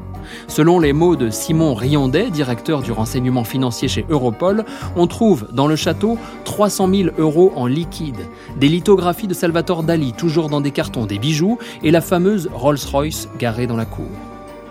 Selon 0.48 0.78
les 0.78 0.92
mots 0.92 1.16
de 1.16 1.30
Simon 1.30 1.74
Riondet, 1.74 2.30
directeur 2.30 2.82
du 2.82 2.92
renseignement 2.92 3.44
financier 3.44 3.88
chez 3.88 4.04
Europol, 4.08 4.64
on 4.96 5.06
trouve 5.06 5.48
dans 5.52 5.66
le 5.66 5.76
château 5.76 6.18
300 6.44 6.88
000 6.92 7.10
euros 7.18 7.52
en 7.56 7.66
liquide, 7.66 8.26
des 8.58 8.68
lithographies 8.68 9.26
de 9.26 9.34
Salvatore 9.34 9.82
Dali 9.82 10.12
toujours 10.12 10.48
dans 10.48 10.60
des 10.60 10.70
cartons, 10.70 11.06
des 11.06 11.18
bijoux 11.18 11.58
et 11.82 11.90
la 11.90 12.00
fameuse 12.00 12.50
Rolls-Royce 12.52 13.28
garée 13.38 13.66
dans 13.66 13.76
la 13.76 13.84
cour. 13.84 14.10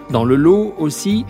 Dans 0.10 0.25
le 0.25 0.36
lot 0.36 0.74
aussi, 0.77 1.25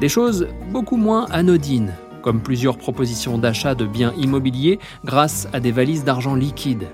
des 0.00 0.08
choses 0.08 0.48
beaucoup 0.70 0.96
moins 0.96 1.26
anodines, 1.30 1.94
comme 2.22 2.40
plusieurs 2.40 2.76
propositions 2.76 3.38
d'achat 3.38 3.74
de 3.74 3.86
biens 3.86 4.12
immobiliers 4.16 4.78
grâce 5.04 5.48
à 5.52 5.60
des 5.60 5.72
valises 5.72 6.04
d'argent 6.04 6.34
liquide 6.34 6.86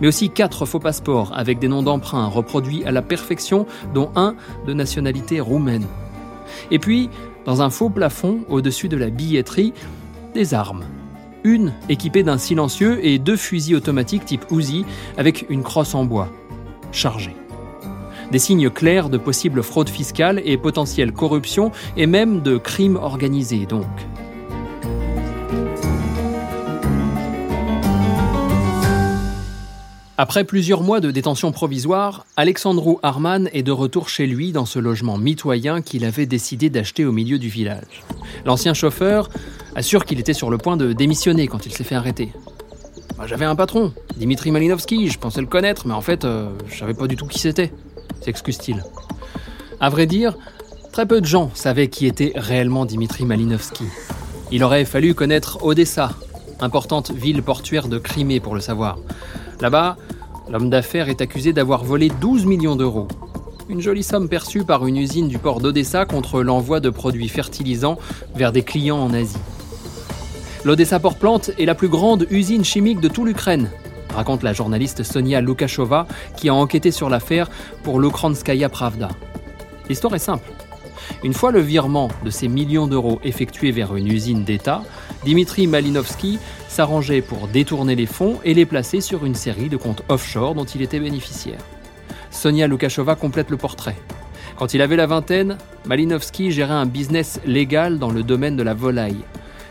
mais 0.00 0.08
aussi 0.08 0.30
quatre 0.30 0.66
faux 0.66 0.78
passeports 0.78 1.32
avec 1.34 1.58
des 1.58 1.68
noms 1.68 1.82
d'emprunt 1.82 2.26
reproduits 2.26 2.84
à 2.84 2.92
la 2.92 3.02
perfection, 3.02 3.66
dont 3.94 4.10
un 4.16 4.34
de 4.66 4.72
nationalité 4.72 5.40
roumaine. 5.40 5.86
Et 6.70 6.78
puis, 6.78 7.10
dans 7.44 7.62
un 7.62 7.70
faux 7.70 7.90
plafond, 7.90 8.40
au-dessus 8.48 8.88
de 8.88 8.96
la 8.96 9.10
billetterie, 9.10 9.72
des 10.34 10.54
armes. 10.54 10.84
Une 11.42 11.72
équipée 11.88 12.22
d'un 12.22 12.38
silencieux 12.38 13.04
et 13.04 13.18
deux 13.18 13.36
fusils 13.36 13.74
automatiques 13.74 14.26
type 14.26 14.44
Uzi 14.50 14.84
avec 15.16 15.46
une 15.48 15.62
crosse 15.62 15.94
en 15.94 16.04
bois, 16.04 16.28
chargée. 16.92 17.34
Des 18.30 18.38
signes 18.38 18.70
clairs 18.70 19.08
de 19.08 19.18
possible 19.18 19.62
fraude 19.62 19.88
fiscale 19.88 20.40
et 20.44 20.56
potentielle 20.56 21.12
corruption 21.12 21.72
et 21.96 22.06
même 22.06 22.42
de 22.42 22.58
crimes 22.58 22.96
organisés 22.96 23.66
donc. 23.66 23.86
Après 30.22 30.44
plusieurs 30.44 30.82
mois 30.82 31.00
de 31.00 31.10
détention 31.10 31.50
provisoire, 31.50 32.26
Alexandru 32.36 32.96
Arman 33.02 33.48
est 33.54 33.62
de 33.62 33.72
retour 33.72 34.10
chez 34.10 34.26
lui 34.26 34.52
dans 34.52 34.66
ce 34.66 34.78
logement 34.78 35.16
mitoyen 35.16 35.80
qu'il 35.80 36.04
avait 36.04 36.26
décidé 36.26 36.68
d'acheter 36.68 37.06
au 37.06 37.10
milieu 37.10 37.38
du 37.38 37.48
village. 37.48 38.02
L'ancien 38.44 38.74
chauffeur 38.74 39.30
assure 39.74 40.04
qu'il 40.04 40.20
était 40.20 40.34
sur 40.34 40.50
le 40.50 40.58
point 40.58 40.76
de 40.76 40.92
démissionner 40.92 41.48
quand 41.48 41.64
il 41.64 41.72
s'est 41.72 41.84
fait 41.84 41.94
arrêter. 41.94 42.34
Bah, 43.16 43.24
j'avais 43.26 43.46
un 43.46 43.56
patron, 43.56 43.94
Dimitri 44.18 44.50
Malinovski, 44.50 45.08
je 45.08 45.18
pensais 45.18 45.40
le 45.40 45.46
connaître, 45.46 45.86
mais 45.86 45.94
en 45.94 46.02
fait, 46.02 46.26
euh, 46.26 46.50
je 46.68 46.78
savais 46.78 46.92
pas 46.92 47.06
du 47.06 47.16
tout 47.16 47.26
qui 47.26 47.38
c'était, 47.38 47.72
s'excuse-t-il. 48.20 48.84
À 49.80 49.88
vrai 49.88 50.04
dire, 50.04 50.36
très 50.92 51.06
peu 51.06 51.22
de 51.22 51.26
gens 51.26 51.50
savaient 51.54 51.88
qui 51.88 52.04
était 52.04 52.34
réellement 52.36 52.84
Dimitri 52.84 53.24
Malinovski. 53.24 53.84
Il 54.52 54.64
aurait 54.64 54.84
fallu 54.84 55.14
connaître 55.14 55.64
Odessa, 55.64 56.12
importante 56.60 57.10
ville 57.10 57.42
portuaire 57.42 57.88
de 57.88 57.96
Crimée 57.96 58.40
pour 58.40 58.54
le 58.54 58.60
savoir. 58.60 58.98
Là-bas, 59.60 59.96
l'homme 60.48 60.70
d'affaires 60.70 61.08
est 61.08 61.20
accusé 61.20 61.52
d'avoir 61.52 61.84
volé 61.84 62.10
12 62.20 62.46
millions 62.46 62.76
d'euros. 62.76 63.08
Une 63.68 63.80
jolie 63.80 64.02
somme 64.02 64.28
perçue 64.28 64.64
par 64.64 64.86
une 64.86 64.96
usine 64.96 65.28
du 65.28 65.38
port 65.38 65.60
d'Odessa 65.60 66.06
contre 66.06 66.42
l'envoi 66.42 66.80
de 66.80 66.88
produits 66.88 67.28
fertilisants 67.28 67.98
vers 68.34 68.52
des 68.52 68.62
clients 68.62 68.98
en 68.98 69.12
Asie. 69.12 69.36
L'Odessa 70.64 70.98
Port 70.98 71.16
Plante 71.16 71.50
est 71.58 71.66
la 71.66 71.74
plus 71.74 71.88
grande 71.88 72.26
usine 72.30 72.64
chimique 72.64 73.00
de 73.00 73.08
toute 73.08 73.26
l'Ukraine, 73.26 73.70
raconte 74.14 74.42
la 74.42 74.52
journaliste 74.52 75.02
Sonia 75.02 75.40
Lukashova 75.40 76.06
qui 76.36 76.48
a 76.48 76.54
enquêté 76.54 76.90
sur 76.90 77.10
l'affaire 77.10 77.50
pour 77.82 78.00
l'Ukranskaya 78.00 78.68
Pravda. 78.68 79.08
L'histoire 79.88 80.14
est 80.14 80.18
simple. 80.18 80.50
Une 81.22 81.34
fois 81.34 81.52
le 81.52 81.60
virement 81.60 82.08
de 82.24 82.30
ces 82.30 82.48
millions 82.48 82.86
d'euros 82.86 83.20
effectué 83.24 83.72
vers 83.72 83.94
une 83.96 84.08
usine 84.08 84.44
d'État, 84.44 84.82
Dimitri 85.24 85.66
Malinovski 85.66 86.38
s'arrangeait 86.70 87.20
pour 87.20 87.48
détourner 87.48 87.96
les 87.96 88.06
fonds 88.06 88.38
et 88.44 88.54
les 88.54 88.64
placer 88.64 89.00
sur 89.00 89.26
une 89.26 89.34
série 89.34 89.68
de 89.68 89.76
comptes 89.76 90.04
offshore 90.08 90.54
dont 90.54 90.64
il 90.64 90.82
était 90.82 91.00
bénéficiaire. 91.00 91.58
Sonia 92.30 92.68
Lukashova 92.68 93.16
complète 93.16 93.50
le 93.50 93.56
portrait. 93.56 93.96
Quand 94.56 94.72
il 94.72 94.80
avait 94.80 94.96
la 94.96 95.06
vingtaine, 95.06 95.58
Malinovski 95.86 96.52
gérait 96.52 96.72
un 96.72 96.86
business 96.86 97.40
légal 97.44 97.98
dans 97.98 98.12
le 98.12 98.22
domaine 98.22 98.56
de 98.56 98.62
la 98.62 98.74
volaille. 98.74 99.24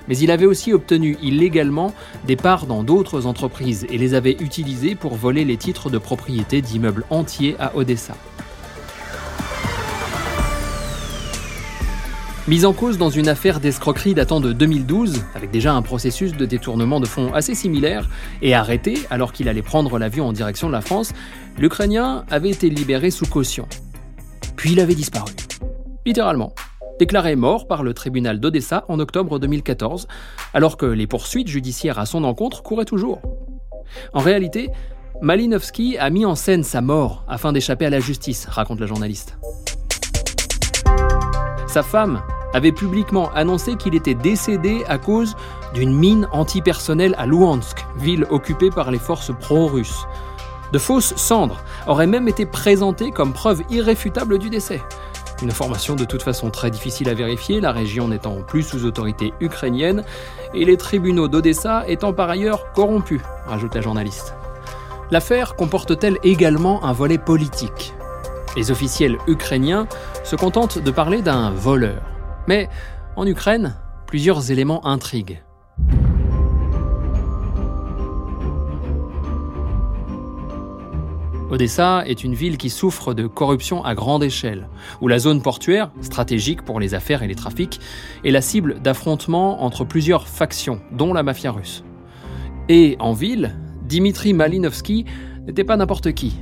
Mais 0.10 0.18
il 0.18 0.29
avait 0.29 0.46
aussi 0.46 0.74
obtenu 0.74 1.18
illégalement 1.22 1.94
des 2.27 2.36
parts 2.36 2.65
dans 2.65 2.84
d'autres 2.84 3.25
entreprises 3.25 3.88
et 3.89 3.98
les 3.98 4.13
avait 4.13 4.36
utilisées 4.41 4.96
pour 4.96 5.15
voler 5.15 5.46
les 5.46 5.58
titres 5.58 5.89
de 5.89 6.00
propriété 6.00 6.62
d'immeubles 6.62 7.06
entiers 7.12 7.56
à 7.60 7.77
Odessa. 7.77 8.15
Mise 12.50 12.65
en 12.65 12.74
cause 12.74 12.98
dans 12.98 13.12
une 13.12 13.27
affaire 13.27 13.60
d'escroquerie 13.60 14.15
datant 14.15 14.39
de 14.39 14.53
2012, 14.53 15.22
avec 15.36 15.51
déjà 15.51 15.72
un 15.72 15.84
processus 15.84 16.36
de 16.36 16.48
détournement 16.48 17.00
de 17.00 17.06
fonds 17.06 17.32
assez 17.32 17.53
similaire, 17.53 18.10
et 18.41 18.56
arrêté 18.56 18.98
alors 19.12 19.34
qu'il 19.34 19.48
allait 19.50 19.62
prendre 19.62 20.00
l'avion 20.00 20.27
en 20.27 20.34
direction 20.34 20.65
de 20.65 20.72
la 20.72 20.82
France, 20.82 21.13
l'Ukrainien 21.60 22.25
avait 22.27 22.50
été 22.50 22.72
libéré 22.72 23.12
sous 23.12 23.27
caution. 23.27 23.68
Puis 24.56 24.72
il 24.72 24.79
avait 24.79 24.96
disparu. 24.96 25.32
Littéralement. 26.08 26.56
Déclaré 26.98 27.36
mort 27.36 27.68
par 27.68 27.84
le 27.84 27.94
tribunal 27.94 28.39
d'Odessa 28.39 28.84
en 28.88 29.00
octobre 29.00 29.38
2014, 29.38 30.08
alors 30.56 30.75
que 30.75 30.88
les 30.88 31.06
poursuites 31.06 31.50
judiciaires 31.50 32.00
à 32.00 32.08
son 32.08 32.24
encontre 32.24 32.63
couraient 32.63 32.84
toujours. 32.84 33.22
En 34.12 34.22
réalité, 34.22 34.72
Malinowski 35.22 36.00
a 36.00 36.10
mis 36.10 36.25
en 36.25 36.34
scène 36.34 36.63
sa 36.63 36.82
mort 36.82 37.25
afin 37.27 37.53
d'échapper 37.53 37.86
à 37.86 37.91
la 37.91 38.00
justice, 38.00 38.48
raconte 38.48 38.79
la 38.79 38.88
journaliste. 38.88 39.38
Sa 41.68 41.84
femme, 41.84 42.24
avait 42.53 42.72
publiquement 42.72 43.32
annoncé 43.34 43.75
qu'il 43.75 43.96
était 43.96 44.13
décédé 44.13 44.84
à 44.88 44.98
cause 44.98 45.36
d'une 45.74 45.94
mine 45.94 46.27
antipersonnelle 46.32 47.15
à 47.18 47.25
Luhansk, 47.25 47.86
ville 47.98 48.25
occupée 48.29 48.70
par 48.70 48.91
les 48.91 49.00
forces 49.00 49.32
pro-russes. 49.39 50.06
De 50.72 50.79
fausses 50.79 51.15
cendres 51.15 51.63
auraient 51.88 52.08
même 52.08 52.27
été 52.27 52.46
présentées 52.46 53.12
comme 53.12 53.34
preuve 53.34 53.62
irréfutable 53.70 54.38
du 54.38 54.50
décès. 54.50 54.82
Une 55.41 55.50
information 55.50 55.96
de 55.96 56.03
toute 56.03 56.22
façon 56.22 56.50
très 56.50 56.70
difficile 56.70 57.08
à 57.10 57.13
vérifier, 57.13 57.62
la 57.62 57.72
région 57.72 58.10
n'étant 58.10 58.41
plus 58.41 58.63
sous 58.63 58.86
autorité 58.86 59.34
ukrainienne 59.39 60.03
et 60.53 60.65
les 60.65 60.75
tribunaux 60.75 61.29
d'Odessa 61.29 61.86
étant 61.88 62.12
par 62.12 62.29
ailleurs 62.29 62.74
corrompus, 62.74 63.22
rajoute 63.48 63.74
la 63.74 63.82
journaliste. 63.82 64.34
L'affaire 65.12 65.56
comporte-t-elle 65.56 66.18
également 66.24 66.84
un 66.84 66.94
volet 66.94 67.18
politique? 67.18 67.94
Les 68.58 68.70
officiels 68.70 69.18
ukrainiens 69.27 69.88
se 70.24 70.36
contentent 70.36 70.79
de 70.79 70.91
parler 70.91 71.22
d'un 71.22 71.51
voleur. 71.51 72.01
Mais 72.48 72.69
en 73.15 73.25
Ukraine, 73.27 73.75
plusieurs 74.08 74.51
éléments 74.51 74.86
intriguent. 74.86 75.41
Odessa 81.50 82.03
est 82.05 82.24
une 82.24 82.36
ville 82.36 82.58
qui 82.58 82.69
souffre 82.69 83.15
de 83.15 83.25
corruption 83.25 83.84
à 83.84 83.96
grande 83.96 84.24
échelle, 84.24 84.69
où 85.01 85.08
la 85.08 85.17
zone 85.17 85.41
portuaire, 85.41 85.91
stratégique 86.01 86.62
pour 86.62 86.79
les 86.79 86.93
affaires 86.93 87.24
et 87.24 87.27
les 87.27 87.36
trafics, 87.36 87.79
est 88.24 88.29
la 88.29 88.41
cible 88.41 88.79
d'affrontements 88.81 89.63
entre 89.63 89.84
plusieurs 89.84 90.27
factions, 90.27 90.79
dont 90.91 91.12
la 91.12 91.24
mafia 91.24 91.51
russe. 91.51 91.84
Et 92.67 92.98
en 93.00 93.13
ville, 93.13 93.55
Dimitri 93.84 94.34
Malinovski 94.34 95.05
n'était 95.48 95.63
pas 95.63 95.75
n'importe 95.75 96.12
qui. 96.12 96.38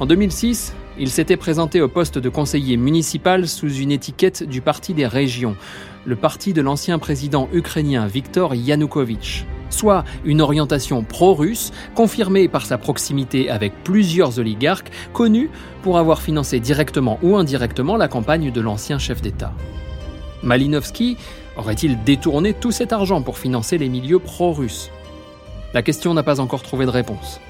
En 0.00 0.06
2006, 0.06 0.74
il 0.98 1.10
s'était 1.10 1.36
présenté 1.36 1.80
au 1.80 1.88
poste 1.88 2.18
de 2.18 2.28
conseiller 2.28 2.76
municipal 2.76 3.48
sous 3.48 3.72
une 3.72 3.92
étiquette 3.92 4.42
du 4.42 4.60
Parti 4.60 4.94
des 4.94 5.06
régions, 5.06 5.56
le 6.04 6.16
parti 6.16 6.52
de 6.52 6.62
l'ancien 6.62 6.98
président 6.98 7.48
ukrainien 7.52 8.06
Viktor 8.06 8.54
Yanukovych, 8.54 9.46
soit 9.70 10.04
une 10.24 10.40
orientation 10.40 11.02
pro-russe 11.02 11.72
confirmée 11.94 12.48
par 12.48 12.66
sa 12.66 12.78
proximité 12.78 13.50
avec 13.50 13.72
plusieurs 13.84 14.38
oligarques 14.38 14.90
connus 15.12 15.50
pour 15.82 15.98
avoir 15.98 16.22
financé 16.22 16.60
directement 16.60 17.18
ou 17.22 17.36
indirectement 17.36 17.96
la 17.96 18.08
campagne 18.08 18.50
de 18.50 18.60
l'ancien 18.60 18.98
chef 18.98 19.22
d'État. 19.22 19.52
Malinovski 20.42 21.16
aurait-il 21.56 22.02
détourné 22.02 22.54
tout 22.54 22.72
cet 22.72 22.92
argent 22.92 23.22
pour 23.22 23.38
financer 23.38 23.78
les 23.78 23.88
milieux 23.88 24.18
pro-russes? 24.18 24.90
La 25.74 25.82
question 25.82 26.14
n'a 26.14 26.22
pas 26.22 26.40
encore 26.40 26.62
trouvé 26.62 26.86
de 26.86 26.90
réponse. 26.90 27.40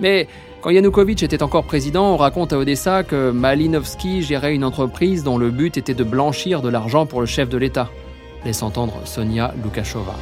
Mais 0.00 0.28
quand 0.62 0.70
Yanukovych 0.70 1.24
était 1.24 1.42
encore 1.42 1.64
président, 1.64 2.14
on 2.14 2.16
raconte 2.16 2.52
à 2.52 2.58
Odessa 2.58 3.02
que 3.02 3.32
Malinovski 3.32 4.22
gérait 4.22 4.54
une 4.54 4.64
entreprise 4.64 5.24
dont 5.24 5.36
le 5.36 5.50
but 5.50 5.76
était 5.76 5.92
de 5.92 6.04
blanchir 6.04 6.62
de 6.62 6.68
l'argent 6.68 7.04
pour 7.04 7.20
le 7.20 7.26
chef 7.26 7.48
de 7.48 7.58
l'État, 7.58 7.90
laisse 8.44 8.62
entendre 8.62 8.94
Sonia 9.04 9.52
Lukashova. 9.62 10.14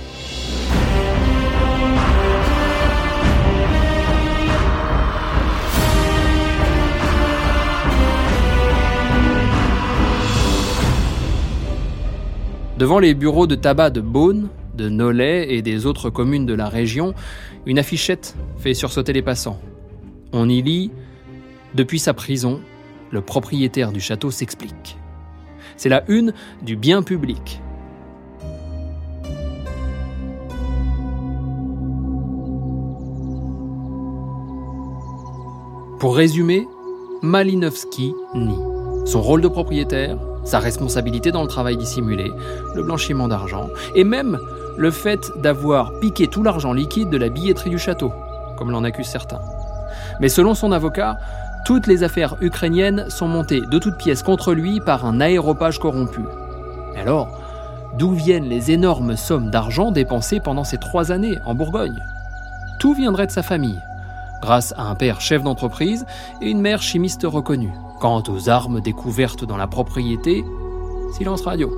Devant 12.79 12.99
les 12.99 13.13
bureaux 13.13 13.47
de 13.47 13.57
tabac 13.57 13.91
de 13.91 14.01
Beaune, 14.01 14.49
de 14.75 14.89
Nolay 14.89 15.53
et 15.53 15.61
des 15.61 15.85
autres 15.85 16.09
communes 16.09 16.47
de 16.47 16.55
la 16.55 16.71
région, 16.71 17.13
une 17.67 17.79
affichette 17.79 18.35
fait 18.57 18.73
sursauter 18.73 19.13
les 19.13 19.21
passants. 19.21 19.61
On 20.33 20.49
y 20.49 20.63
lit 20.63 20.91
Depuis 21.75 21.99
sa 21.99 22.15
prison, 22.15 22.61
le 23.11 23.21
propriétaire 23.21 23.93
du 23.93 24.01
château 24.01 24.31
s'explique. 24.31 24.97
C'est 25.77 25.89
la 25.89 26.05
une 26.09 26.33
du 26.63 26.77
bien 26.77 27.03
public. 27.03 27.61
Pour 35.99 36.17
résumer, 36.17 36.67
Malinowski 37.23 38.15
nie 38.35 38.71
son 39.05 39.23
rôle 39.23 39.41
de 39.41 39.49
propriétaire, 39.49 40.19
sa 40.45 40.59
responsabilité 40.61 41.33
dans 41.33 41.43
le 41.43 41.49
travail 41.49 41.77
dissimulé, 41.77 42.31
le 42.75 42.83
blanchiment 42.83 43.29
d'argent, 43.29 43.69
et 43.95 44.05
même 44.05 44.39
le 44.77 44.91
fait 44.91 45.33
d'avoir 45.37 45.99
piqué 46.01 46.29
tout 46.29 46.43
l'argent 46.43 46.73
liquide 46.73 47.11
de 47.11 47.17
la 47.17 47.29
billetterie 47.29 47.71
du 47.71 47.79
château, 47.79 48.13
comme 48.57 48.71
l'en 48.71 48.85
accusent 48.85 49.09
certains. 49.09 49.41
Mais 50.21 50.29
selon 50.29 50.55
son 50.55 50.73
avocat, 50.73 51.19
toutes 51.65 51.87
les 51.87 52.03
affaires 52.03 52.37
ukrainiennes 52.41 53.07
sont 53.09 53.29
montées 53.29 53.61
de 53.61 53.79
toutes 53.79 53.99
pièces 53.99 54.23
contre 54.23 54.53
lui 54.53 54.81
par 54.81 55.05
un 55.05 55.21
aéropage 55.21 55.79
corrompu. 55.79 56.23
alors, 56.97 57.29
d'où 57.99 58.13
viennent 58.13 58.49
les 58.49 58.71
énormes 58.71 59.17
sommes 59.17 59.51
d'argent 59.51 59.91
dépensées 59.91 60.41
pendant 60.41 60.65
ces 60.65 60.79
trois 60.79 61.13
années 61.13 61.39
en 61.45 61.55
Bourgogne? 61.55 62.03
Tout 62.79 62.95
viendrait 62.95 63.27
de 63.27 63.33
sa 63.33 63.43
famille, 63.43 63.81
grâce 64.41 64.73
à 64.77 64.85
un 64.85 64.95
père 64.95 65.21
chef 65.21 65.43
d'entreprise 65.43 66.07
et 66.41 66.51
une 66.51 66.61
mère 66.61 66.83
chimiste 66.83 67.25
reconnue. 67.25 67.73
Quant 68.01 68.23
aux 68.29 68.49
armes 68.49 68.81
découvertes 68.81 69.45
dans 69.45 69.59
la 69.59 69.67
propriété, 69.67 70.45
silence 71.13 71.43
radio. 71.43 71.71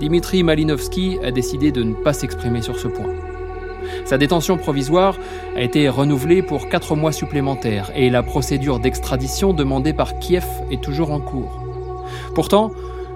Dimitri 0.00 0.42
Malinovski 0.42 1.18
a 1.22 1.30
décidé 1.30 1.72
de 1.72 1.82
ne 1.82 1.94
pas 1.94 2.12
s'exprimer 2.12 2.62
sur 2.62 2.78
ce 2.78 2.88
point. 2.88 3.33
Sa 4.04 4.18
détention 4.18 4.56
provisoire 4.56 5.18
a 5.56 5.62
été 5.62 5.88
renouvelée 5.88 6.42
pour 6.42 6.68
quatre 6.68 6.96
mois 6.96 7.12
supplémentaires 7.12 7.90
et 7.94 8.10
la 8.10 8.22
procédure 8.22 8.78
d'extradition 8.78 9.52
demandée 9.52 9.92
par 9.92 10.18
Kiev 10.18 10.44
est 10.70 10.82
toujours 10.82 11.10
en 11.12 11.20
cours. 11.20 11.60
Pourtant, 12.34 12.70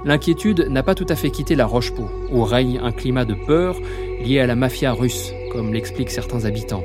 l'inquiétude 0.04 0.68
n'a 0.70 0.82
pas 0.82 0.94
tout 0.94 1.06
à 1.08 1.16
fait 1.16 1.30
quitté 1.30 1.54
la 1.54 1.66
Roche-Pou, 1.66 2.08
où 2.32 2.42
règne 2.44 2.80
un 2.82 2.92
climat 2.92 3.24
de 3.24 3.34
peur 3.34 3.76
lié 4.24 4.40
à 4.40 4.46
la 4.46 4.56
mafia 4.56 4.92
russe, 4.92 5.32
comme 5.52 5.72
l'expliquent 5.72 6.10
certains 6.10 6.44
habitants. 6.44 6.84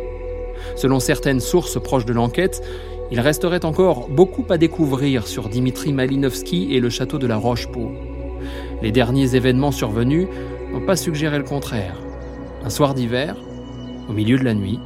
Selon 0.75 0.99
certaines 0.99 1.39
sources 1.39 1.81
proches 1.81 2.05
de 2.05 2.13
l'enquête, 2.13 2.61
il 3.11 3.19
resterait 3.19 3.65
encore 3.65 4.09
beaucoup 4.09 4.45
à 4.49 4.57
découvrir 4.57 5.27
sur 5.27 5.49
Dimitri 5.49 5.93
Malinovski 5.93 6.73
et 6.73 6.79
le 6.79 6.89
château 6.89 7.19
de 7.19 7.27
la 7.27 7.37
Roche-Pau. 7.37 7.91
Les 8.81 8.91
derniers 8.91 9.35
événements 9.35 9.71
survenus 9.71 10.27
n'ont 10.71 10.85
pas 10.85 10.95
suggéré 10.95 11.37
le 11.37 11.43
contraire. 11.43 12.01
Un 12.65 12.69
soir 12.69 12.93
d'hiver, 12.93 13.35
au 14.09 14.13
milieu 14.13 14.37
de 14.37 14.43
la 14.43 14.53
nuit, 14.53 14.79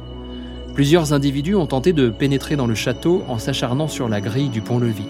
plusieurs 0.74 1.12
individus 1.12 1.54
ont 1.54 1.66
tenté 1.66 1.92
de 1.92 2.08
pénétrer 2.08 2.56
dans 2.56 2.66
le 2.66 2.74
château 2.74 3.22
en 3.28 3.38
s'acharnant 3.38 3.88
sur 3.88 4.08
la 4.08 4.20
grille 4.20 4.48
du 4.48 4.60
pont-levis. 4.60 5.08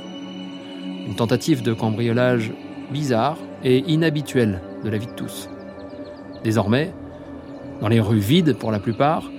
Une 1.07 1.15
tentative 1.15 1.63
de 1.63 1.73
cambriolage 1.73 2.53
bizarre 2.93 3.39
et 3.65 3.79
inhabituelle 3.91 4.61
de 4.85 4.91
la 4.91 4.99
vie 4.99 5.07
de 5.07 5.13
tous. 5.13 5.49
Désormais, 6.45 6.93
dans 7.81 7.89
les 7.89 8.01
rues 8.01 8.19
vides 8.19 8.55
pour 8.55 8.71
la 8.71 8.79
plupart, 8.79 9.31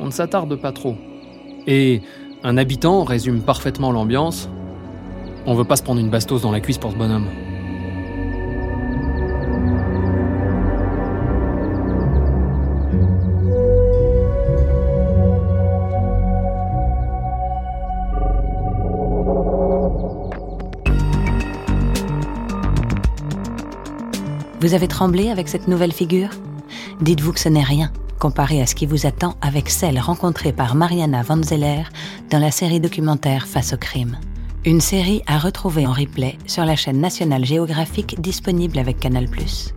on 0.00 0.06
ne 0.06 0.10
s'attarde 0.10 0.54
pas 0.56 0.72
trop. 0.72 0.96
Et 1.66 2.02
un 2.42 2.56
habitant 2.56 3.04
résume 3.04 3.40
parfaitement 3.42 3.92
l'ambiance. 3.92 4.48
On 5.46 5.54
veut 5.54 5.64
pas 5.64 5.76
se 5.76 5.82
prendre 5.82 6.00
une 6.00 6.10
bastos 6.10 6.42
dans 6.42 6.52
la 6.52 6.60
cuisse 6.60 6.78
pour 6.78 6.92
ce 6.92 6.96
bonhomme. 6.96 7.28
Vous 24.68 24.74
avez 24.74 24.86
tremblé 24.86 25.30
avec 25.30 25.48
cette 25.48 25.66
nouvelle 25.66 25.94
figure? 25.94 26.28
Dites-vous 27.00 27.32
que 27.32 27.40
ce 27.40 27.48
n'est 27.48 27.62
rien 27.62 27.90
comparé 28.18 28.60
à 28.60 28.66
ce 28.66 28.74
qui 28.74 28.84
vous 28.84 29.06
attend 29.06 29.34
avec 29.40 29.70
celle 29.70 29.98
rencontrée 29.98 30.52
par 30.52 30.74
Mariana 30.74 31.22
Van 31.22 31.42
Zeller 31.42 31.84
dans 32.28 32.38
la 32.38 32.50
série 32.50 32.78
documentaire 32.78 33.46
Face 33.46 33.72
au 33.72 33.78
crime. 33.78 34.18
Une 34.66 34.82
série 34.82 35.22
à 35.26 35.38
retrouver 35.38 35.86
en 35.86 35.92
replay 35.92 36.36
sur 36.46 36.66
la 36.66 36.76
chaîne 36.76 37.00
nationale 37.00 37.46
géographique 37.46 38.20
disponible 38.20 38.78
avec 38.78 39.00
Canal⁇ 39.00 39.24